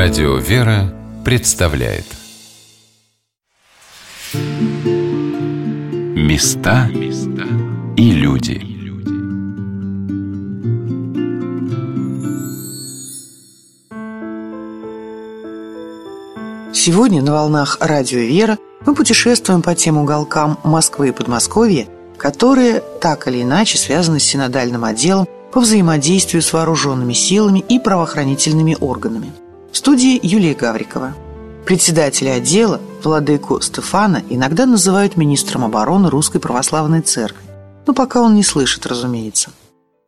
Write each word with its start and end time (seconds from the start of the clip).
Радио 0.00 0.36
«Вера» 0.36 0.94
представляет. 1.24 2.04
Места 6.14 6.88
и 7.96 8.12
люди. 8.12 8.60
Сегодня 16.72 17.20
на 17.20 17.32
волнах 17.32 17.78
«Радио 17.80 18.20
«Вера» 18.20 18.56
мы 18.86 18.94
путешествуем 18.94 19.62
по 19.62 19.74
тем 19.74 19.98
уголкам 19.98 20.60
Москвы 20.62 21.08
и 21.08 21.12
Подмосковья, 21.12 21.88
которые 22.18 22.84
так 23.00 23.26
или 23.26 23.42
иначе 23.42 23.76
связаны 23.76 24.20
с 24.20 24.24
синодальным 24.24 24.84
отделом 24.84 25.26
по 25.52 25.58
взаимодействию 25.58 26.40
с 26.40 26.52
вооруженными 26.52 27.14
силами 27.14 27.58
и 27.68 27.80
правоохранительными 27.80 28.76
органами– 28.78 29.32
в 29.72 29.76
студии 29.76 30.18
Юлия 30.22 30.54
Гаврикова. 30.54 31.14
Председателя 31.64 32.32
отдела, 32.32 32.80
владыку 33.02 33.60
Стефана, 33.60 34.22
иногда 34.30 34.64
называют 34.64 35.16
министром 35.16 35.64
обороны 35.64 36.08
Русской 36.08 36.38
Православной 36.38 37.02
Церкви. 37.02 37.44
Но 37.86 37.94
пока 37.94 38.22
он 38.22 38.34
не 38.34 38.42
слышит, 38.42 38.86
разумеется. 38.86 39.50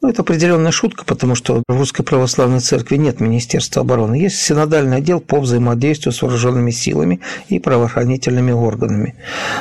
Ну, 0.02 0.08
это 0.08 0.22
определенная 0.22 0.70
шутка, 0.70 1.04
потому 1.04 1.34
что 1.34 1.62
в 1.68 1.76
Русской 1.76 2.02
Православной 2.02 2.60
Церкви 2.60 2.96
нет 2.96 3.20
Министерства 3.20 3.82
обороны. 3.82 4.14
Есть 4.14 4.38
синодальный 4.38 4.96
отдел 4.96 5.20
по 5.20 5.40
взаимодействию 5.40 6.14
с 6.14 6.22
вооруженными 6.22 6.70
силами 6.70 7.20
и 7.48 7.58
правоохранительными 7.58 8.50
органами. 8.50 9.14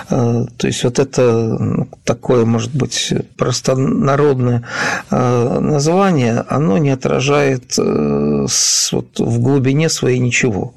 Э, 0.10 0.46
то 0.56 0.68
есть 0.68 0.86
вот 0.86 0.98
это 0.98 1.58
ну, 1.60 1.90
такое, 2.06 2.46
может 2.46 2.74
быть, 2.74 3.14
простонародное 3.36 4.64
э, 5.12 5.60
название, 5.60 6.46
оно 6.48 6.78
не 6.78 6.92
отражает 6.92 7.78
э, 7.78 8.46
вот 8.94 9.20
в 9.20 9.40
глубине 9.42 9.90
своей 9.90 10.20
ничего. 10.20 10.74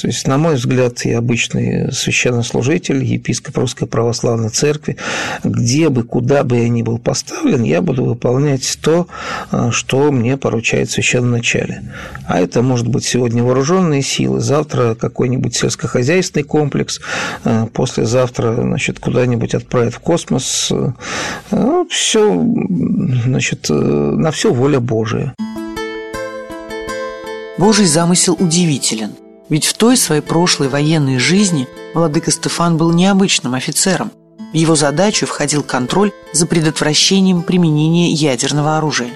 То 0.00 0.06
есть, 0.06 0.28
на 0.28 0.38
мой 0.38 0.54
взгляд, 0.54 1.04
я 1.04 1.18
обычный 1.18 1.90
священнослужитель, 1.90 3.02
епископ 3.02 3.58
Русской 3.58 3.86
Православной 3.86 4.50
Церкви, 4.50 4.96
где 5.42 5.88
бы, 5.88 6.04
куда 6.04 6.44
бы 6.44 6.58
я 6.58 6.68
ни 6.68 6.82
был 6.82 6.98
поставлен, 6.98 7.64
я 7.64 7.82
буду 7.82 8.04
выполнять 8.04 8.78
то, 8.80 8.91
то, 8.92 9.06
э, 9.50 9.70
что 9.70 10.12
мне 10.12 10.36
поручает 10.36 10.90
священноначале. 10.90 11.82
А 12.26 12.40
это 12.40 12.62
может 12.62 12.86
быть 12.88 13.04
сегодня 13.04 13.42
вооруженные 13.42 14.02
силы, 14.02 14.40
завтра 14.40 14.94
какой-нибудь 14.94 15.54
сельскохозяйственный 15.54 16.44
комплекс, 16.44 17.00
э, 17.44 17.66
послезавтра 17.72 18.54
значит, 18.54 18.98
куда-нибудь 18.98 19.54
отправят 19.54 19.94
в 19.94 20.00
космос. 20.00 20.68
Э, 20.70 20.92
ну, 21.50 21.86
все, 21.90 22.44
значит, 23.24 23.66
на 23.70 24.30
все 24.30 24.52
воля 24.52 24.80
Божия. 24.80 25.34
Божий 27.58 27.86
замысел 27.86 28.36
удивителен. 28.38 29.12
Ведь 29.48 29.66
в 29.66 29.74
той 29.74 29.96
своей 29.96 30.22
прошлой 30.22 30.68
военной 30.68 31.18
жизни 31.18 31.66
владыка 31.94 32.30
Стефан 32.30 32.76
был 32.76 32.92
необычным 32.92 33.54
офицером– 33.54 34.10
в 34.52 34.54
его 34.54 34.74
задачу 34.74 35.26
входил 35.26 35.62
контроль 35.62 36.12
за 36.32 36.46
предотвращением 36.46 37.42
применения 37.42 38.10
ядерного 38.10 38.76
оружия. 38.76 39.10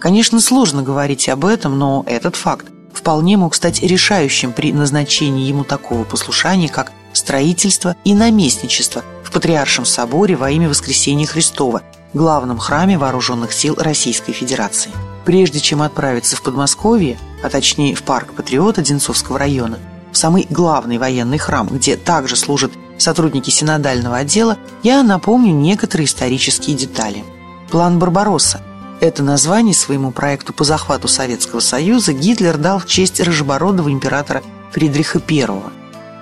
Конечно, 0.00 0.40
сложно 0.40 0.82
говорить 0.82 1.28
об 1.28 1.44
этом, 1.44 1.78
но 1.78 2.04
этот 2.08 2.34
факт 2.34 2.66
вполне 2.92 3.36
мог 3.36 3.54
стать 3.54 3.82
решающим 3.82 4.52
при 4.52 4.72
назначении 4.72 5.46
ему 5.46 5.64
такого 5.64 6.04
послушания, 6.04 6.68
как 6.68 6.92
строительство 7.12 7.96
и 8.04 8.14
наместничество 8.14 9.04
в 9.22 9.30
Патриаршем 9.30 9.84
соборе 9.84 10.36
во 10.36 10.50
имя 10.50 10.68
Воскресения 10.68 11.26
Христова, 11.26 11.82
главном 12.12 12.58
храме 12.58 12.98
Вооруженных 12.98 13.52
сил 13.52 13.76
Российской 13.78 14.32
Федерации. 14.32 14.90
Прежде 15.24 15.60
чем 15.60 15.82
отправиться 15.82 16.36
в 16.36 16.42
Подмосковье, 16.42 17.18
а 17.42 17.48
точнее 17.48 17.94
в 17.94 18.02
парк 18.02 18.32
Патриот 18.34 18.78
Одинцовского 18.78 19.38
района, 19.38 19.78
в 20.10 20.16
самый 20.16 20.46
главный 20.50 20.98
военный 20.98 21.38
храм, 21.38 21.68
где 21.68 21.96
также 21.96 22.36
служат 22.36 22.72
сотрудники 22.98 23.50
синодального 23.50 24.18
отдела, 24.18 24.58
я 24.82 25.02
напомню 25.02 25.52
некоторые 25.52 26.06
исторические 26.06 26.76
детали. 26.76 27.24
План 27.70 27.98
«Барбаросса»– 27.98 28.60
это 29.00 29.22
название 29.22 29.74
своему 29.74 30.10
проекту 30.12 30.52
по 30.52 30.64
захвату 30.64 31.08
Советского 31.08 31.60
Союза 31.60 32.12
Гитлер 32.12 32.56
дал 32.56 32.78
в 32.78 32.86
честь 32.86 33.20
рыжебородого 33.20 33.90
императора 33.90 34.42
Фридриха 34.72 35.20
I. 35.28 35.46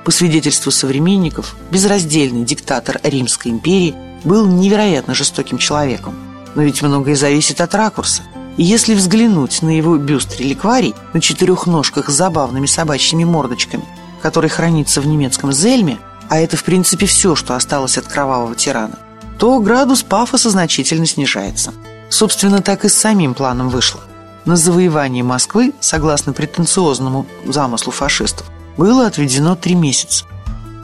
По 0.04 0.10
свидетельству 0.10 0.72
современников, 0.72 1.56
безраздельный 1.70 2.44
диктатор 2.44 3.00
Римской 3.02 3.50
империи 3.50 3.94
был 4.24 4.46
невероятно 4.46 5.14
жестоким 5.14 5.58
человеком. 5.58 6.14
Но 6.54 6.62
ведь 6.62 6.82
многое 6.82 7.16
зависит 7.16 7.60
от 7.60 7.74
ракурса. 7.74 8.22
И 8.56 8.64
если 8.64 8.94
взглянуть 8.94 9.62
на 9.62 9.76
его 9.76 9.96
бюст-реликварий 9.96 10.94
на 11.12 11.20
четырех 11.20 11.66
ножках 11.66 12.08
с 12.08 12.14
забавными 12.14 12.66
собачьими 12.66 13.24
мордочками, 13.24 13.84
который 14.22 14.50
хранится 14.50 15.00
в 15.00 15.06
немецком 15.06 15.52
Зельме– 15.52 15.98
а 16.30 16.38
это 16.38 16.56
в 16.56 16.62
принципе 16.62 17.06
все, 17.06 17.34
что 17.34 17.56
осталось 17.56 17.98
от 17.98 18.06
кровавого 18.06 18.54
тирана, 18.54 19.00
то 19.36 19.58
градус 19.58 20.04
пафоса 20.04 20.48
значительно 20.48 21.04
снижается. 21.04 21.74
Собственно, 22.08 22.62
так 22.62 22.84
и 22.84 22.88
с 22.88 22.94
самим 22.94 23.34
планом 23.34 23.68
вышло. 23.68 24.00
На 24.44 24.54
завоевание 24.54 25.24
Москвы, 25.24 25.74
согласно 25.80 26.32
претенциозному 26.32 27.26
замыслу 27.44 27.92
фашистов, 27.92 28.46
было 28.76 29.06
отведено 29.06 29.56
три 29.56 29.74
месяца. 29.74 30.24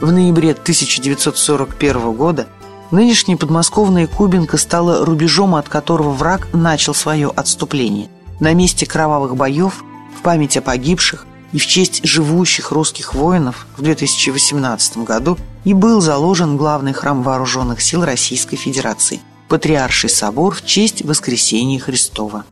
В 0.00 0.10
ноябре 0.10 0.50
1941 0.50 2.12
года 2.12 2.48
нынешняя 2.90 3.38
подмосковная 3.38 4.08
Кубинка 4.08 4.58
стала 4.58 5.04
рубежом, 5.04 5.54
от 5.54 5.68
которого 5.68 6.10
враг 6.10 6.48
начал 6.52 6.92
свое 6.92 7.30
отступление. 7.34 8.08
На 8.40 8.52
месте 8.52 8.84
кровавых 8.84 9.36
боев, 9.36 9.84
в 10.18 10.22
память 10.22 10.56
о 10.56 10.60
погибших, 10.60 11.24
и 11.52 11.58
в 11.58 11.66
честь 11.66 12.04
живущих 12.04 12.72
русских 12.72 13.14
воинов 13.14 13.66
в 13.76 13.82
2018 13.82 14.98
году 14.98 15.38
и 15.64 15.74
был 15.74 16.00
заложен 16.00 16.56
главный 16.56 16.92
храм 16.92 17.22
вооруженных 17.22 17.80
сил 17.80 18.04
Российской 18.04 18.56
Федерации– 18.56 19.20
Патриарший 19.48 20.10
собор 20.10 20.56
в 20.56 20.64
честь 20.64 21.02
Воскресения 21.02 21.78
Христова. 21.78 22.44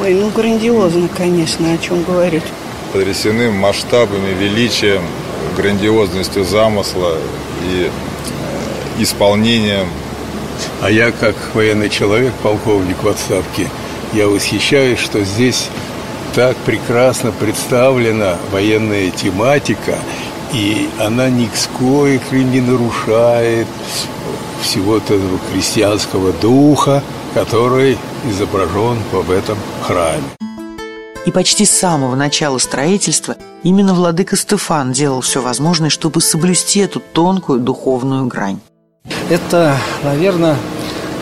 Ой, 0.00 0.14
ну 0.14 0.30
грандиозно, 0.30 1.08
конечно, 1.14 1.70
о 1.70 1.78
чем 1.78 2.02
говорить. 2.02 2.42
Потрясены 2.94 3.50
масштабами, 3.50 4.32
величием, 4.32 5.02
грандиозностью 5.56 6.44
замысла 6.44 7.18
и 7.62 7.88
э, 7.88 9.02
исполнением. 9.02 9.88
А 10.80 10.90
я, 10.90 11.12
как 11.12 11.36
военный 11.54 11.90
человек, 11.90 12.32
полковник 12.42 13.02
в 13.02 13.08
отставке, 13.08 13.68
я 14.14 14.26
восхищаюсь, 14.26 14.98
что 14.98 15.22
здесь 15.24 15.68
так 16.34 16.56
прекрасно 16.58 17.32
представлена 17.32 18.36
военная 18.52 19.10
тематика, 19.10 19.98
и 20.52 20.88
она 20.98 21.28
ни 21.28 21.42
нисколько 21.42 22.36
не 22.36 22.60
нарушает 22.60 23.66
всего 24.62 24.98
этого 24.98 25.38
крестьянского 25.52 26.32
духа, 26.32 27.02
который 27.34 27.98
изображен 28.28 28.98
в 29.12 29.30
этом 29.30 29.58
храме. 29.82 30.22
И 31.26 31.30
почти 31.30 31.64
с 31.64 31.70
самого 31.70 32.14
начала 32.14 32.58
строительства 32.58 33.36
именно 33.62 33.92
владыка 33.92 34.36
Стефан 34.36 34.92
делал 34.92 35.20
все 35.20 35.42
возможное, 35.42 35.90
чтобы 35.90 36.20
соблюсти 36.20 36.80
эту 36.80 37.00
тонкую 37.00 37.60
духовную 37.60 38.26
грань. 38.26 38.60
Это, 39.28 39.76
наверное, 40.02 40.56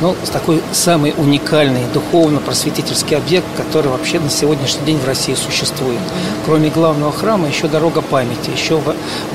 ну, 0.01 0.17
такой 0.33 0.63
самый 0.73 1.15
уникальный 1.17 1.85
духовно-просветительский 1.93 3.17
объект, 3.17 3.47
который 3.57 3.89
вообще 3.89 4.21
на 4.21 4.31
сегодняшний 4.31 4.85
день 4.87 4.99
в 4.99 5.07
России 5.07 5.35
существует. 5.35 5.99
Кроме 6.45 6.71
главного 6.71 7.13
храма, 7.13 7.49
еще 7.49 7.69
дорога 7.69 8.03
памяти, 8.03 8.51
еще 8.55 8.81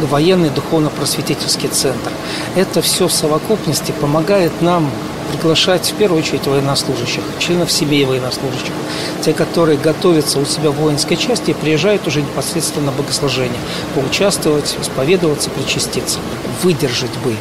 военный 0.01 0.49
духовно-просветительский 0.49 1.69
центр. 1.69 2.11
Это 2.55 2.81
все 2.81 3.07
в 3.07 3.13
совокупности 3.13 3.93
помогает 3.99 4.61
нам 4.61 4.89
приглашать 5.31 5.89
в 5.89 5.95
первую 5.95 6.21
очередь 6.21 6.45
военнослужащих, 6.45 7.23
членов 7.39 7.71
семей 7.71 8.05
военнослужащих, 8.05 8.73
те, 9.21 9.33
которые 9.33 9.77
готовятся 9.77 10.39
у 10.39 10.45
себя 10.45 10.69
в 10.69 10.75
воинской 10.75 11.17
части 11.17 11.51
и 11.51 11.53
приезжают 11.53 12.05
уже 12.07 12.21
непосредственно 12.21 12.87
на 12.87 12.91
богослужение, 12.91 13.59
поучаствовать, 13.95 14.77
исповедоваться, 14.79 15.49
причаститься. 15.49 16.19
Выдержать 16.61 17.17
бы 17.23 17.35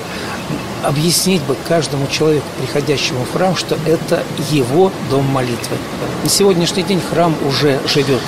объяснить 0.82 1.42
бы 1.42 1.56
каждому 1.66 2.06
человеку, 2.08 2.46
приходящему 2.58 3.24
в 3.24 3.32
храм, 3.32 3.56
что 3.56 3.78
это 3.86 4.22
его 4.50 4.92
дом 5.10 5.24
молитвы. 5.26 5.76
На 6.22 6.28
сегодняшний 6.28 6.82
день 6.82 7.00
храм 7.00 7.34
уже 7.46 7.80
живет, 7.86 8.22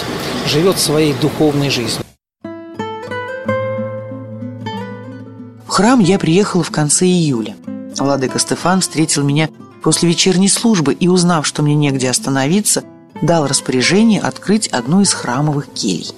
живет 0.47 0.79
своей 0.79 1.15
духовной 1.15 1.71
жизнью. 1.71 2.05
В 5.67 5.77
храм 5.77 5.99
я 6.01 6.19
приехала 6.19 6.63
в 6.63 6.71
конце 6.71 7.07
июля. 7.07 7.57
Владыка 7.99 8.39
Стефан 8.39 8.81
встретил 8.81 9.25
меня 9.25 9.49
после 9.83 10.09
вечерней 10.09 10.49
службы 10.49 10.95
и, 10.95 11.09
узнав, 11.09 11.47
что 11.47 11.63
мне 11.63 11.75
негде 11.75 12.09
остановиться, 12.09 12.85
дал 13.23 13.47
распоряжение 13.47 14.21
открыть 14.21 14.69
одну 14.69 15.01
из 15.01 15.13
храмовых 15.13 15.69
келей. 15.73 16.13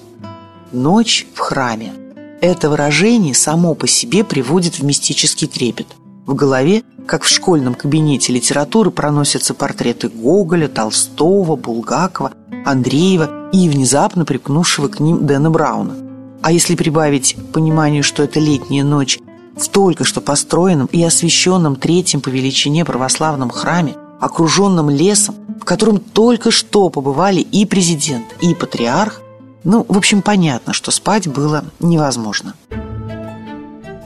«Ночь 0.71 1.25
в 1.33 1.39
храме». 1.39 1.93
Это 2.39 2.69
выражение 2.69 3.33
само 3.33 3.73
по 3.73 3.87
себе 3.87 4.23
приводит 4.23 4.77
в 4.77 4.83
мистический 4.83 5.47
трепет– 5.47 5.87
в 6.27 6.35
голове, 6.35 6.83
как 7.07 7.23
в 7.23 7.29
школьном 7.29 7.73
кабинете 7.73 8.33
литературы, 8.33 8.91
проносятся 8.91 9.53
портреты 9.53 10.09
Гоголя, 10.09 10.67
Толстого, 10.67 11.55
Булгакова, 11.55 12.33
Андреева 12.65 13.49
и 13.51 13.69
внезапно 13.69 14.25
припнувшего 14.25 14.89
к 14.89 14.99
ним 14.99 15.25
Дэна 15.25 15.49
Брауна. 15.49 15.95
А 16.43 16.51
если 16.51 16.75
прибавить 16.75 17.35
пониманию, 17.53 18.03
что 18.03 18.23
это 18.23 18.39
летняя 18.39 18.83
ночь 18.83 19.19
в 19.55 19.69
только 19.69 20.03
что 20.03 20.21
построенном 20.21 20.87
и 20.91 21.01
освященном 21.01 21.77
третьем 21.77 22.21
по 22.21 22.29
величине 22.29 22.85
православном 22.85 23.49
храме, 23.49 23.95
окруженном 24.19 24.89
лесом, 24.89 25.35
в 25.59 25.65
котором 25.65 25.99
только 25.99 26.51
что 26.51 26.89
побывали 26.89 27.39
и 27.39 27.65
президент, 27.65 28.25
и 28.41 28.53
патриарх, 28.53 29.21
ну, 29.63 29.85
в 29.87 29.97
общем, 29.97 30.21
понятно, 30.21 30.73
что 30.73 30.91
спать 30.91 31.27
было 31.27 31.65
невозможно. 31.79 32.53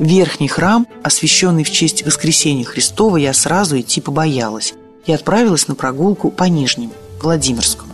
Верхний 0.02 0.48
храм, 0.48 0.88
освященный 1.04 1.64
в 1.64 1.70
честь 1.70 2.04
Воскресения 2.04 2.66
Христова, 2.66 3.18
я 3.18 3.36
сразу 3.36 3.80
идти 3.80 4.02
побоялась 4.02 4.74
и 5.06 5.14
отправилась 5.14 5.68
на 5.68 5.76
прогулку 5.76 6.32
по 6.32 6.46
Нижнему, 6.46 6.94
Владимирскому. 7.22 7.94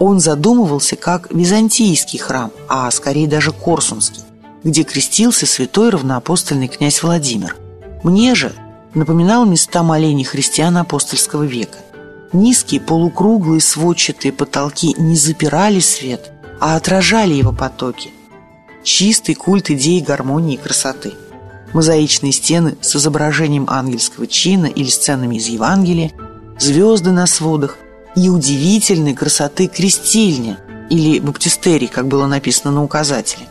Он 0.00 0.18
задумывался 0.18 0.96
как 0.96 1.32
византийский 1.32 2.18
храм, 2.18 2.50
а 2.68 2.90
скорее 2.90 3.28
даже 3.28 3.52
корсунский, 3.52 4.24
где 4.64 4.82
крестился 4.82 5.46
святой 5.46 5.90
равноапостольный 5.90 6.66
князь 6.66 7.04
Владимир. 7.04 7.54
Мне 8.02 8.34
же 8.34 8.52
напоминал 8.92 9.46
места 9.46 9.84
молений 9.84 10.24
христиан 10.24 10.76
апостольского 10.76 11.44
века. 11.44 11.78
Низкие 12.32 12.80
полукруглые 12.80 13.60
сводчатые 13.60 14.32
потолки 14.32 14.92
не 14.98 15.14
запирали 15.14 15.78
свет, 15.78 16.32
а 16.60 16.74
отражали 16.74 17.34
его 17.34 17.52
потоки. 17.52 18.10
Чистый 18.82 19.36
культ 19.36 19.70
идеи 19.70 20.00
гармонии 20.00 20.54
и 20.54 20.58
красоты. 20.58 21.12
Мозаичные 21.74 22.32
стены 22.32 22.76
с 22.80 22.96
изображением 22.96 23.66
ангельского 23.68 24.26
чина 24.26 24.66
или 24.66 24.88
сценами 24.88 25.36
из 25.36 25.48
Евангелия, 25.48 26.12
звезды 26.58 27.10
на 27.10 27.26
сводах 27.26 27.76
и 28.16 28.30
удивительной 28.30 29.14
красоты 29.14 29.66
крестильня 29.66 30.58
или 30.88 31.18
баптистерий, 31.18 31.88
как 31.88 32.08
было 32.08 32.26
написано 32.26 32.72
на 32.72 32.82
указателе. 32.82 33.46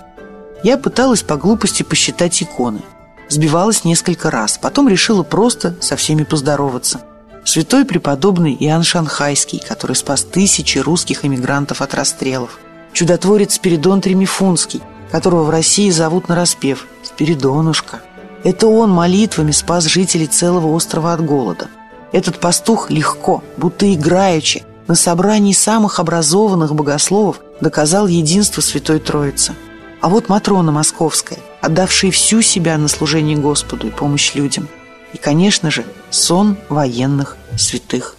Я 0.63 0.77
пыталась 0.77 1.21
по 1.21 1.35
глупости 1.35 1.83
посчитать 1.83 2.41
иконы. 2.41 2.81
Сбивалась 3.29 3.83
несколько 3.83 4.31
раз, 4.31 4.57
потом 4.57 4.87
решила 4.87 5.23
просто 5.23 5.75
со 5.81 5.95
всеми 5.95 6.23
поздороваться. 6.23 7.01
Святой 7.43 7.85
преподобный 7.85 8.55
Иоанн 8.59 8.83
Шанхайский, 8.83 9.59
который 9.59 9.97
спас 9.97 10.23
тысячи 10.23 10.77
русских 10.79 11.25
эмигрантов 11.25 11.81
от 11.81 11.93
расстрелов– 11.93 12.57
чудотворец 12.93 13.55
Спиридон 13.55 13.99
Тремифунский, 14.01 14.81
которого 15.11 15.43
в 15.43 15.49
России 15.49 15.89
зовут 15.89 16.29
на 16.29 16.35
распев 16.35 16.87
«Спиридонушка». 17.03 18.01
Это 18.43 18.67
он 18.67 18.89
молитвами 18.91 19.51
спас 19.51 19.85
жителей 19.85 20.27
целого 20.27 20.67
острова 20.73 21.13
от 21.13 21.25
голода. 21.25 21.67
Этот 22.11 22.39
пастух 22.39 22.89
легко, 22.89 23.43
будто 23.57 23.91
играючи, 23.91 24.63
на 24.87 24.95
собрании 24.95 25.53
самых 25.53 25.99
образованных 25.99 26.75
богословов 26.75 27.39
доказал 27.61 28.07
единство 28.07 28.61
Святой 28.61 28.99
Троицы. 28.99 29.53
А 30.01 30.09
вот 30.09 30.27
Матрона 30.27 30.71
Московская, 30.71 31.39
отдавшая 31.61 32.11
всю 32.11 32.41
себя 32.41 32.77
на 32.77 32.89
служение 32.89 33.37
Господу 33.37 33.87
и 33.87 33.91
помощь 33.91 34.35
людям. 34.35 34.67
И, 35.13 35.17
конечно 35.17 35.71
же, 35.71 35.85
сон 36.09 36.57
военных 36.67 37.37
святых. 37.57 38.17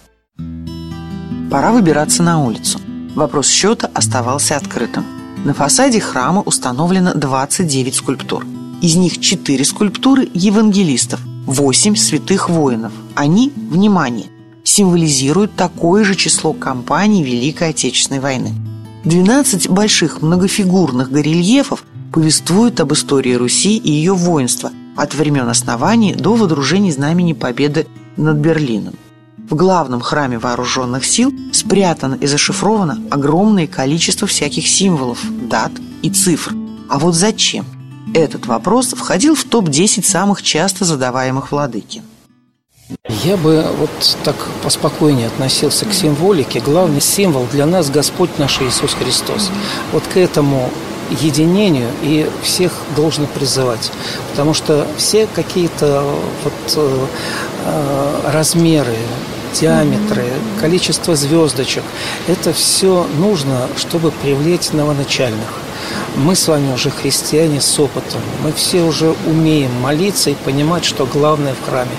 Пора 1.50 1.72
выбираться 1.72 2.22
на 2.22 2.42
улицу– 2.42 2.80
Вопрос 3.14 3.46
счета 3.46 3.88
оставался 3.94 4.56
открытым. 4.56 5.06
На 5.44 5.54
фасаде 5.54 6.00
храма 6.00 6.42
установлено 6.42 7.14
29 7.14 7.94
скульптур. 7.94 8.44
Из 8.84 8.96
них 8.96 9.18
4 9.18 9.64
скульптуры 9.64 10.28
евангелистов, 10.34 11.18
8 11.46 11.96
святых 11.96 12.50
воинов. 12.50 12.92
Они, 13.14 13.50
внимание, 13.56 14.26
символизируют 14.62 15.56
такое 15.56 16.04
же 16.04 16.14
число 16.14 16.52
кампаний 16.52 17.22
Великой 17.22 17.70
Отечественной 17.70 18.20
войны. 18.20 18.52
12 19.04 19.70
больших 19.70 20.20
многофигурных 20.20 21.10
горельефов 21.10 21.82
повествуют 22.12 22.78
об 22.78 22.92
истории 22.92 23.32
Руси 23.32 23.78
и 23.78 23.90
ее 23.90 24.12
воинства 24.12 24.70
от 24.98 25.14
времен 25.14 25.48
основания 25.48 26.14
до 26.14 26.34
водружения 26.34 26.92
знамени 26.92 27.32
Победы 27.32 27.86
над 28.18 28.36
Берлином. 28.36 28.96
В 29.48 29.54
главном 29.54 30.02
храме 30.02 30.38
вооруженных 30.38 31.06
сил 31.06 31.32
спрятано 31.52 32.16
и 32.16 32.26
зашифровано 32.26 32.98
огромное 33.10 33.66
количество 33.66 34.28
всяких 34.28 34.68
символов, 34.68 35.20
дат 35.48 35.72
и 36.02 36.10
цифр. 36.10 36.52
А 36.90 36.98
вот 36.98 37.14
зачем? 37.14 37.64
Этот 38.14 38.46
вопрос 38.46 38.92
входил 38.92 39.34
в 39.34 39.42
топ-10 39.42 40.04
самых 40.04 40.40
часто 40.40 40.84
задаваемых 40.84 41.50
владыки. 41.50 42.00
Я 43.08 43.36
бы 43.36 43.66
вот 43.76 43.90
так 44.22 44.36
поспокойнее 44.62 45.26
относился 45.26 45.84
к 45.84 45.92
символике. 45.92 46.60
Главный 46.60 47.00
символ 47.00 47.46
для 47.50 47.66
нас 47.66 47.90
Господь 47.90 48.38
наш 48.38 48.60
Иисус 48.62 48.94
Христос. 48.94 49.50
Вот 49.90 50.04
к 50.06 50.16
этому 50.16 50.70
единению 51.20 51.88
и 52.02 52.30
всех 52.44 52.72
должно 52.94 53.26
призывать. 53.26 53.90
Потому 54.30 54.54
что 54.54 54.86
все 54.96 55.26
какие-то 55.26 56.04
вот 56.44 56.52
э, 56.76 57.06
э 57.64 58.30
размеры, 58.32 58.96
диаметры, 59.60 60.24
количество 60.60 61.16
звездочек. 61.16 61.82
Это 62.28 62.52
все 62.52 63.08
нужно, 63.18 63.66
чтобы 63.76 64.12
привлечь 64.12 64.70
новоначальных. 64.70 65.64
Мы 66.16 66.36
с 66.36 66.46
вами 66.46 66.72
уже 66.72 66.90
христиане 66.90 67.60
с 67.60 67.80
опытом. 67.80 68.20
Мы 68.44 68.52
все 68.52 68.82
уже 68.82 69.16
умеем 69.26 69.72
молиться 69.80 70.30
и 70.30 70.34
понимать, 70.34 70.84
что 70.84 71.06
главное 71.06 71.54
в 71.54 71.68
храме. 71.68 71.90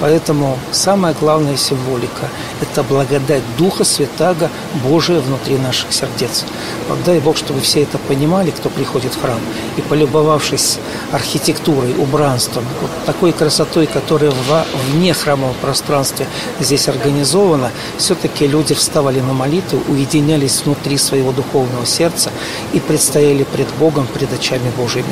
Поэтому 0.00 0.58
самая 0.72 1.14
главная 1.14 1.56
символика– 1.56 2.28
это 2.60 2.82
благодать 2.82 3.42
Духа 3.58 3.84
Святаго 3.84 4.50
Божия 4.82 5.20
внутри 5.20 5.56
наших 5.56 5.92
сердец. 5.92 6.44
Вот 6.88 6.98
дай 7.04 7.20
Бог, 7.20 7.36
чтобы 7.36 7.60
все 7.60 7.82
это 7.82 7.98
понимали, 7.98 8.50
кто 8.50 8.70
приходит 8.70 9.14
в 9.14 9.20
храм. 9.20 9.38
И 9.76 9.82
полюбовавшись 9.82 10.78
архитектурой, 11.12 11.94
убранством, 11.96 12.64
вот 12.80 12.90
такой 13.06 13.30
красотой, 13.30 13.86
которая 13.86 14.32
в 14.32 14.66
вне 14.90 15.14
храмового 15.14 15.54
пространства 15.54 16.26
здесь 16.58 16.88
организована, 16.88 17.70
все-таки 17.98 18.48
люди 18.48 18.74
вставали 18.74 19.20
на 19.20 19.32
молитву, 19.32 19.80
уединялись 19.86 20.62
внутри 20.64 20.98
своего 20.98 21.30
духовного 21.30 21.86
сердца 21.86 22.30
и 22.72 22.80
предстояли 22.80 23.44
пред 23.44 23.59
Богом, 23.78 24.06
пред 24.06 24.32
очами 24.32 24.70
Божьими. 24.76 25.06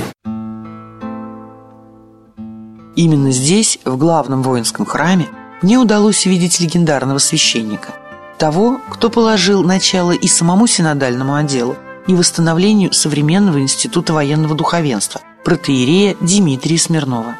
Именно 2.97 3.31
здесь, 3.31 3.79
в 3.85 3.97
главном 3.97 4.43
воинском 4.43 4.85
храме, 4.85 5.29
мне 5.62 5.79
удалось 5.79 6.27
увидеть 6.27 6.61
легендарного 6.61 7.19
священника, 7.19 7.95
того, 8.39 8.81
кто 8.91 9.11
положил 9.11 9.62
начало 9.62 10.12
и 10.12 10.27
самому 10.27 10.67
синодальному 10.67 11.35
отделу, 11.35 11.77
и 12.09 12.15
восстановлению 12.15 12.93
современного 12.93 13.61
института 13.61 14.14
военного 14.14 14.55
духовенства, 14.55 15.21
протеерея 15.45 16.17
Дмитрия 16.21 16.78
Смирнова. 16.78 17.37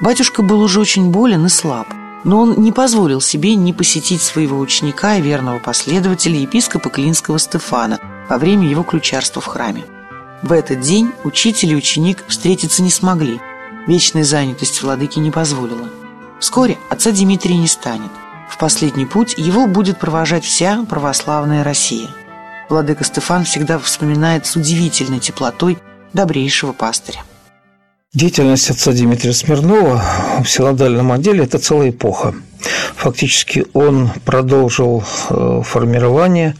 Батюшка 0.00 0.42
был 0.42 0.60
уже 0.60 0.80
очень 0.80 1.10
болен 1.10 1.46
и 1.46 1.48
слаб, 1.48 1.88
но 2.24 2.40
он 2.40 2.60
не 2.60 2.70
позволил 2.70 3.20
себе 3.20 3.54
не 3.54 3.72
посетить 3.72 4.22
своего 4.22 4.58
ученика 4.58 5.16
и 5.16 5.22
верного 5.22 5.58
последователя 5.58 6.38
епископа 6.38 6.90
Клинского 6.90 7.38
Стефана 7.38 7.98
во 8.28 8.38
время 8.38 8.68
его 8.68 8.82
ключарства 8.82 9.40
в 9.40 9.46
храме. 9.46 9.84
В 10.44 10.52
этот 10.52 10.80
день 10.80 11.10
учитель 11.24 11.72
и 11.72 11.74
ученик 11.74 12.22
встретиться 12.28 12.82
не 12.82 12.90
смогли. 12.90 13.40
Вечная 13.86 14.24
занятость 14.24 14.82
владыки 14.82 15.18
не 15.18 15.30
позволила. 15.30 15.88
Вскоре 16.38 16.76
отца 16.90 17.12
Дмитрия 17.12 17.56
не 17.56 17.66
станет. 17.66 18.10
В 18.50 18.58
последний 18.58 19.06
путь 19.06 19.36
его 19.38 19.66
будет 19.66 19.98
провожать 19.98 20.44
вся 20.44 20.84
православная 20.84 21.64
Россия. 21.64 22.10
Владыка 22.68 23.04
Стефан 23.04 23.44
всегда 23.44 23.78
вспоминает 23.78 24.44
с 24.44 24.54
удивительной 24.56 25.18
теплотой 25.18 25.78
добрейшего 26.12 26.74
пастыря. 26.74 27.24
Деятельность 28.12 28.68
отца 28.68 28.92
Дмитрия 28.92 29.32
Смирнова 29.32 30.04
в 30.44 30.46
синодальном 30.46 31.10
отделе– 31.10 31.44
это 31.44 31.58
целая 31.58 31.88
эпоха. 31.88 32.34
Фактически 32.96 33.64
он 33.72 34.10
продолжил 34.24 35.04
э, 35.30 35.62
формирование 35.64 36.54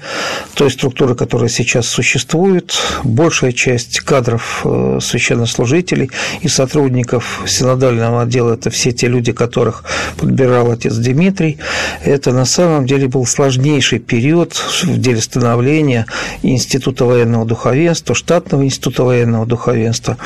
той 0.55 0.71
структуры, 0.71 1.15
которая 1.15 1.49
сейчас 1.49 1.87
существует. 1.87 2.75
Большая 3.03 3.53
часть 3.53 4.01
кадров 4.01 4.63
э, 4.65 4.99
священнослужителей 5.01 6.11
и 6.43 6.49
сотрудников 6.49 7.43
синодального 7.47 8.23
отдела– 8.23 8.55
это 8.55 8.71
все 8.71 8.93
те 8.93 9.09
люди, 9.09 9.33
которых 9.33 9.85
подбирал 10.17 10.71
отец 10.71 10.95
Дмитрий. 10.95 11.59
Это 12.05 12.33
на 12.33 12.45
самом 12.45 12.87
деле 12.87 13.09
был 13.09 13.27
сложнейший 13.27 13.99
период 13.99 14.55
в 14.55 14.99
деле 14.99 15.21
становления 15.21 16.07
Института 16.43 17.05
военного 17.05 17.45
духовенства, 17.45 18.15
штатного 18.15 18.65
Института 18.65 19.05
военного 19.05 19.47
духовенства. 19.47 20.17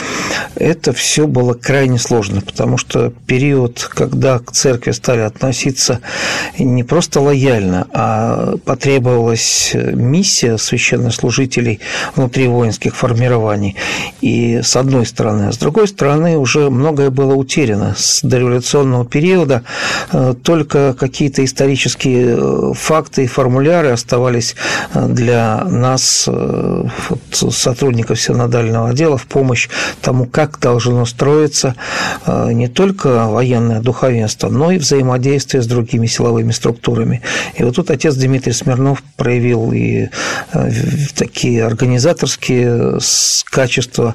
Это 0.55 0.93
все 0.93 1.27
было 1.27 1.55
крайне 1.55 1.99
сложно, 1.99 2.41
потому 2.41 2.79
что 2.79 3.13
период, 3.27 3.89
когда 3.95 4.39
к 4.39 4.53
церкви 4.53 4.93
стали 4.93 5.21
относиться 5.21 5.68
относиться 5.69 6.01
не 6.59 6.83
просто 6.83 7.21
лояльно, 7.21 7.87
а 7.93 8.57
потребовалась 8.65 9.73
миссия 9.75 10.59
священнослужителей 10.59 11.81
внутри 12.17 12.49
воинских 12.49 12.97
формирований. 12.97 13.77
И 14.21 14.61
с 14.63 14.77
одной 14.77 15.07
стороны, 15.07 15.49
а 15.49 15.53
с 15.53 15.59
другой 15.59 15.89
стороны 15.89 16.37
уже 16.37 16.71
многое 16.71 17.11
было 17.11 17.35
утеряно. 17.35 17.95
С 17.97 18.23
дореволюционного 18.23 19.05
периода 19.05 19.63
э, 20.13 20.35
только 20.43 20.95
какие-то 20.99 21.45
исторические 21.45 22.37
э, 22.39 22.73
факты 22.75 23.25
и 23.25 23.27
формуляры 23.27 23.91
оставались 23.91 24.57
э, 24.95 25.07
для 25.09 25.65
нас, 25.65 26.29
вот, 26.29 27.55
сотрудников 27.55 28.21
синодального 28.21 28.91
отдела, 28.91 29.17
в 29.17 29.27
помощь 29.27 29.69
тому, 30.01 30.27
как 30.27 30.59
должно 30.61 31.05
строиться 31.07 31.75
не 32.27 32.69
только 32.69 33.27
военное 33.27 33.81
духовенство, 33.81 34.49
но 34.49 34.71
и 34.71 34.79
взаимодействие 34.79 35.58
с 35.61 35.67
другими 35.67 36.07
силовыми 36.07 36.53
структурами. 36.53 37.23
И 37.57 37.65
вот 37.65 37.77
тут 37.77 37.91
отец 37.91 38.15
Дмитрий 38.15 38.53
Смирнов 38.53 39.03
проявил 39.17 39.73
и 39.73 40.09
такие 41.15 41.65
организаторские 41.65 42.99
качества 43.45 44.15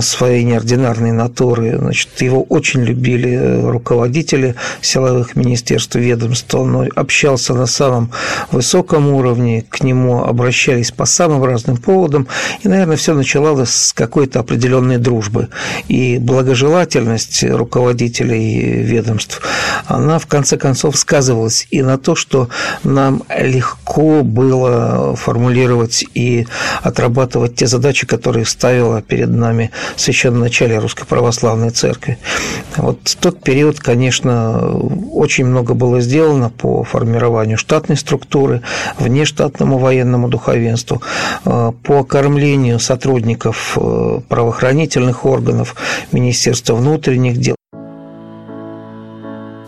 своей 0.00 0.44
неординарной 0.44 1.12
натуры. 1.12 1.78
Значит, 1.78 2.20
его 2.20 2.42
очень 2.42 2.82
любили 2.82 3.60
руководители 3.62 4.54
силовых 4.80 5.36
министерств 5.36 5.94
ведомств. 5.94 6.54
Он 6.54 6.88
общался 6.94 7.54
на 7.54 7.66
самом 7.66 8.10
высоком 8.50 9.08
уровне, 9.08 9.64
к 9.68 9.82
нему 9.82 10.24
обращались 10.24 10.90
по 10.90 11.04
самым 11.04 11.44
разным 11.44 11.76
поводам. 11.76 12.26
И, 12.62 12.68
наверное, 12.68 12.96
все 12.96 13.14
начиналось 13.14 13.70
с 13.70 13.92
какой-то 13.92 14.40
определенной 14.40 14.98
дружбы. 14.98 15.48
И 15.88 16.18
благожелательность 16.18 17.44
руководителей 17.44 18.82
ведомств, 18.82 19.40
она 19.86 20.18
в 20.18 20.26
конце 20.26 20.56
концов 20.56 20.71
сказывалась 20.74 21.66
и 21.70 21.82
на 21.82 21.98
то, 21.98 22.14
что 22.14 22.48
нам 22.84 23.22
легко 23.38 24.22
было 24.22 25.14
формулировать 25.16 26.04
и 26.14 26.46
отрабатывать 26.82 27.56
те 27.56 27.66
задачи, 27.66 28.06
которые 28.06 28.44
ставила 28.44 29.02
перед 29.02 29.30
нами 29.30 29.70
священноначалие 29.96 30.78
Русской 30.78 31.04
Православной 31.06 31.70
Церкви. 31.70 32.18
Вот 32.76 33.16
тот 33.20 33.42
период, 33.42 33.80
конечно, 33.80 34.76
очень 35.12 35.46
много 35.46 35.74
было 35.74 36.00
сделано 36.00 36.50
по 36.50 36.84
формированию 36.84 37.58
штатной 37.58 37.96
структуры, 37.96 38.62
внештатному 38.98 39.78
военному 39.78 40.28
духовенству, 40.28 41.02
э, 41.44 41.72
по 41.82 41.98
окормлению 42.00 42.78
сотрудников 42.78 43.76
э, 43.80 44.20
правоохранительных 44.28 45.24
органов, 45.24 45.74
Министерства 46.12 46.74
внутренних 46.74 47.38
дел. 47.38 47.56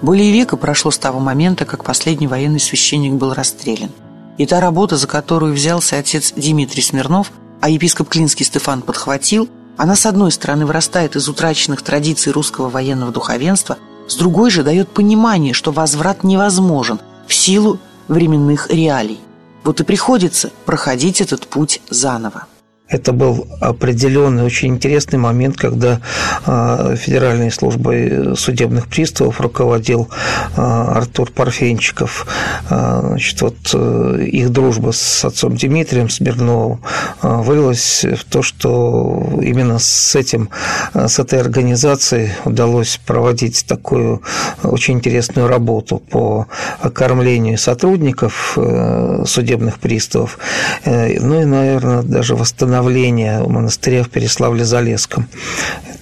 Более 0.05 0.31
века 0.31 0.57
прошло 0.57 0.91
с 0.91 0.99
того 0.99 1.19
момента, 1.19 1.65
как 1.65 1.83
последний 1.83 2.27
военный 2.27 2.61
священник 2.61 3.15
был 3.15 3.35
расстрелян. 3.35 3.91
И 4.39 4.47
та 4.47 4.61
работа, 4.61 4.97
за 4.97 5.07
которую 5.07 5.55
взялся 5.55 5.99
отец 5.99 6.33
Дмитрий 6.37 6.83
Смирнов, 6.83 7.33
а 7.61 7.69
епископ 7.69 8.09
Клинский 8.09 8.47
Стефан 8.47 8.83
подхватил– 8.83 9.49
она, 9.77 9.97
с 9.97 10.07
одной 10.07 10.31
стороны, 10.31 10.67
вырастает 10.67 11.17
из 11.17 11.29
утраченных 11.29 11.83
традиций 11.83 12.33
русского 12.33 12.69
военного 12.69 13.11
духовенства, 13.11 13.79
с 14.07 14.17
другой 14.17 14.51
же 14.51 14.63
дает 14.63 14.89
понимание, 14.89 15.53
что 15.53 15.73
возврат 15.73 16.23
невозможен 16.23 17.01
в 17.27 17.35
силу 17.35 17.81
временных 18.07 18.71
реалий. 18.71 19.19
Вот 19.65 19.81
и 19.81 19.85
приходится 19.85 20.51
проходить 20.65 21.21
этот 21.21 21.47
путь 21.49 21.81
заново. 21.91 22.47
Это 22.95 23.13
был 23.13 23.49
определенный, 23.59 24.45
очень 24.45 24.69
интересный 24.69 25.19
момент, 25.19 25.57
когда 25.57 26.01
а, 26.47 26.95
Федеральной 26.95 27.51
службой 27.51 28.37
судебных 28.37 28.87
приставов 28.87 29.41
руководил 29.41 30.09
а, 30.57 30.93
Артур 30.99 31.33
Парфенчиков. 31.33 32.25
А, 32.71 33.01
значит, 33.01 33.43
вот 33.43 33.57
э, 33.75 34.29
их 34.31 34.51
дружба 34.51 34.93
с 34.93 35.25
отцом 35.25 35.57
Дмитрием 35.57 36.09
Смирновым 36.09 36.83
вылилась 37.21 38.05
в 38.05 38.25
то, 38.27 38.43
что 38.43 39.41
именно 39.43 39.81
с 39.81 40.15
этим, 40.15 40.51
с 40.95 41.19
этой 41.19 41.41
организацией 41.41 42.31
удалось 42.45 43.01
проводить 43.05 43.65
такую 43.67 44.23
очень 44.63 44.95
интересную 44.95 45.49
работу 45.49 45.99
по 45.99 46.47
окормлению 46.81 47.59
сотрудников 47.59 48.57
э, 48.57 49.25
судебных 49.27 49.81
приставов, 49.81 50.39
э, 50.85 51.19
ну 51.19 51.43
и, 51.43 51.45
наверное, 51.45 52.03
даже 52.03 52.37
восстановлению 52.37 52.84
становления 52.85 53.43
монастыря 53.43 54.03
в 54.03 54.11
Переславле-Залесском. 54.11 55.25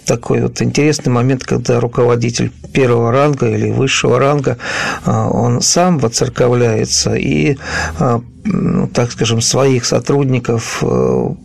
Такой 0.05 0.43
вот 0.43 0.61
интересный 0.61 1.13
момент, 1.13 1.45
когда 1.45 1.79
руководитель 1.79 2.51
первого 2.73 3.13
ранга 3.13 3.49
или 3.49 3.71
высшего 3.71 4.19
ранга, 4.19 4.59
а, 5.05 5.29
он 5.29 5.61
сам 5.63 5.99
воцерковляется 5.99 7.15
и 7.15 7.57
а, 8.01 8.21
ну, 8.45 8.89
так 8.89 9.13
скажем, 9.13 9.41
своих 9.41 9.85
сотрудников 9.85 10.83
э, 10.83 10.87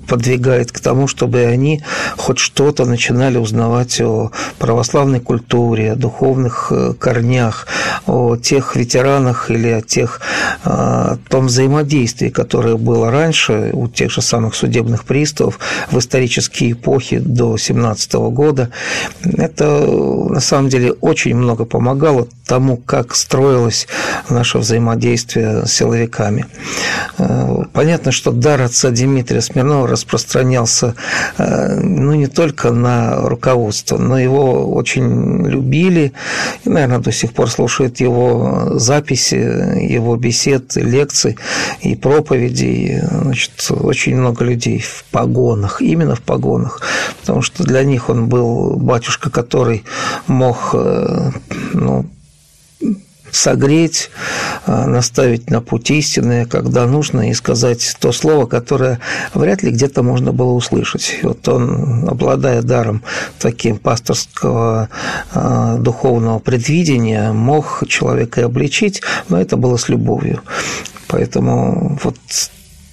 подвигает 0.07 0.71
к 0.71 0.79
тому, 0.79 1.07
чтобы 1.07 1.45
они 1.45 1.81
хоть 2.17 2.39
что-то 2.39 2.85
начинали 2.85 3.37
узнавать 3.37 3.99
о 4.01 4.31
православной 4.59 5.19
культуре, 5.19 5.93
о 5.93 5.95
духовных 5.95 6.71
э, 6.71 6.93
корнях, 6.93 7.67
о 8.05 8.37
тех 8.37 8.75
ветеранах 8.75 9.51
или 9.51 9.69
о 9.69 9.81
тех 9.81 10.21
о 10.63 11.17
том 11.29 11.47
взаимодействии, 11.47 12.29
которое 12.29 12.77
было 12.77 13.11
раньше 13.11 13.71
у 13.73 13.87
тех 13.87 14.11
же 14.11 14.21
самых 14.21 14.55
судебных 14.55 15.05
приставов 15.05 15.59
в 15.91 15.97
исторические 15.97 16.73
эпохи 16.73 17.19
до 17.19 17.57
17 17.57 18.13
года. 18.13 18.69
Это 19.23 19.65
на 19.85 20.39
самом 20.39 20.69
деле 20.69 20.91
очень 20.91 21.35
много 21.35 21.65
помогало 21.65 22.27
тому, 22.45 22.77
как 22.77 23.15
строилось 23.15 23.87
наше 24.29 24.57
взаимодействие 24.57 25.65
с 25.65 25.73
силовиками. 25.73 26.45
Э, 27.17 27.63
понятно, 27.73 28.11
что 28.11 28.31
дар 28.31 28.61
отца 28.61 28.89
Дмитрия 28.89 29.41
Смирнова 29.41 29.76
распространялся 29.85 30.95
э, 31.37 31.79
ну, 31.81 32.13
не 32.13 32.27
только 32.27 32.71
на 32.71 33.17
руководство, 33.27 33.97
но 33.97 34.19
его 34.19 34.71
очень 34.73 35.45
любили 35.47 36.13
и, 36.63 36.69
наверное, 36.69 36.99
до 36.99 37.11
сих 37.11 37.33
пор 37.33 37.49
слушают 37.49 37.99
его 37.99 38.71
записи, 38.79 39.35
его 39.35 40.15
бесед, 40.15 40.75
лекций 40.75 41.37
и 41.81 41.95
проповедей. 41.95 43.01
Значит, 43.01 43.51
очень 43.69 44.15
много 44.15 44.45
людей 44.45 44.79
в 44.79 45.05
погонах, 45.11 45.81
именно 45.81 46.15
в 46.15 46.21
погонах, 46.21 46.81
потому 47.21 47.41
что 47.41 47.63
для 47.63 47.83
них 47.83 48.09
он 48.09 48.27
был 48.27 48.75
батюшка, 48.77 49.29
который 49.29 49.83
мог 50.27 50.71
э, 50.73 51.31
ну, 51.73 52.05
согреть, 53.31 54.09
а, 54.65 54.85
наставить 54.85 55.49
на 55.49 55.61
путь 55.61 55.91
истины, 55.91 56.45
когда 56.45 56.85
нужно, 56.85 57.29
и 57.29 57.33
сказать 57.33 57.95
то 57.99 58.11
слово, 58.11 58.45
которое 58.45 58.99
вряд 59.33 59.63
ли 59.63 59.71
где-то 59.71 60.03
можно 60.03 60.31
было 60.31 60.51
услышать. 60.51 61.17
И 61.21 61.25
вот 61.25 61.47
он, 61.47 62.07
обладая 62.07 62.61
даром 62.61 63.03
таким 63.39 63.77
пасторского 63.77 64.89
а, 65.33 65.77
духовного 65.77 66.39
предвидения, 66.39 67.31
мог 67.31 67.83
человека 67.87 68.41
и 68.41 68.43
обличить, 68.43 69.01
но 69.29 69.39
это 69.39 69.57
было 69.57 69.77
с 69.77 69.89
любовью. 69.89 70.41
Поэтому 71.07 71.99
вот 72.03 72.17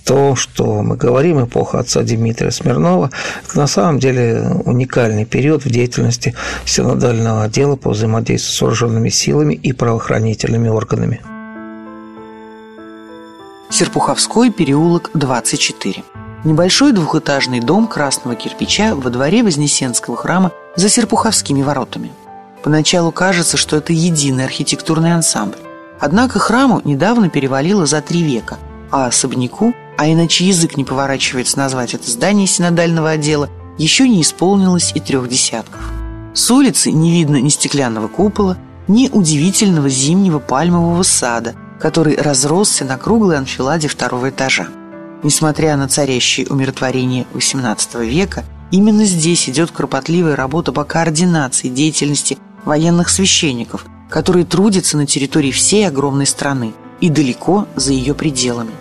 то, 0.04 0.36
что 0.36 0.82
мы 0.82 0.96
говорим, 0.96 1.44
эпоха 1.44 1.78
отца 1.78 2.02
Дмитрия 2.02 2.50
Смирнова, 2.50 3.10
это 3.46 3.58
на 3.58 3.66
самом 3.66 3.98
деле 3.98 4.60
уникальный 4.64 5.24
период 5.24 5.64
в 5.64 5.70
деятельности 5.70 6.34
синодального 6.64 7.44
отдела 7.44 7.76
по 7.76 7.90
взаимодействию 7.90 8.54
с 8.54 8.60
вооруженными 8.60 9.08
силами 9.08 9.54
и 9.54 9.72
правоохранительными 9.72 10.68
органами. 10.68 11.20
Серпуховской 13.70 14.50
переулок, 14.50 15.10
24. 15.14 16.04
Небольшой 16.44 16.92
двухэтажный 16.92 17.60
дом 17.60 17.86
красного 17.88 18.36
кирпича 18.36 18.94
во 18.94 19.08
дворе 19.10 19.42
Вознесенского 19.42 20.16
храма 20.16 20.52
за 20.76 20.90
Серпуховскими 20.90 21.62
воротами. 21.62 22.12
Поначалу 22.62 23.10
кажется, 23.10 23.56
что 23.56 23.76
это 23.76 23.92
единый 23.92 24.44
архитектурный 24.44 25.14
ансамбль. 25.14 25.58
Однако 25.98 26.38
храму 26.38 26.82
недавно 26.84 27.30
перевалило 27.30 27.86
за 27.86 28.02
три 28.02 28.22
века, 28.22 28.58
а 28.90 29.06
особняку 29.06 29.74
а 29.96 30.08
иначе 30.08 30.46
язык 30.46 30.76
не 30.76 30.84
поворачивается 30.84 31.58
назвать 31.58 31.94
это 31.94 32.10
здание 32.10 32.46
синодального 32.46 33.10
отдела, 33.10 33.48
еще 33.78 34.08
не 34.08 34.22
исполнилось 34.22 34.92
и 34.94 35.00
трех 35.00 35.28
десятков. 35.28 35.80
С 36.34 36.50
улицы 36.50 36.90
не 36.90 37.12
видно 37.12 37.40
ни 37.40 37.48
стеклянного 37.48 38.08
купола, 38.08 38.58
ни 38.88 39.08
удивительного 39.08 39.88
зимнего 39.88 40.38
пальмового 40.38 41.02
сада, 41.02 41.54
который 41.80 42.16
разросся 42.16 42.84
на 42.84 42.98
круглой 42.98 43.38
анфиладе 43.38 43.88
второго 43.88 44.30
этажа. 44.30 44.68
Несмотря 45.22 45.76
на 45.76 45.88
царящее 45.88 46.46
умиротворение 46.48 47.26
XVIII 47.34 48.04
века, 48.06 48.44
именно 48.70 49.04
здесь 49.04 49.48
идет 49.48 49.70
кропотливая 49.70 50.36
работа 50.36 50.72
по 50.72 50.84
координации 50.84 51.68
деятельности 51.68 52.36
военных 52.64 53.08
священников, 53.08 53.86
которые 54.10 54.44
трудятся 54.44 54.96
на 54.96 55.06
территории 55.06 55.50
всей 55.50 55.88
огромной 55.88 56.26
страны 56.26 56.74
и 57.00 57.08
далеко 57.08 57.66
за 57.76 57.92
ее 57.92 58.14
пределами. 58.14 58.72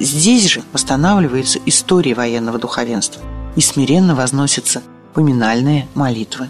Здесь 0.00 0.46
же 0.46 0.62
восстанавливается 0.72 1.58
история 1.66 2.14
военного 2.14 2.58
духовенства 2.58 3.20
и 3.54 3.60
смиренно 3.60 4.14
возносятся 4.14 4.82
поминальные 5.12 5.88
молитвы. 5.94 6.48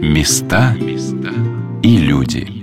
Места 0.00 0.74
и 1.82 1.98
люди. 1.98 2.55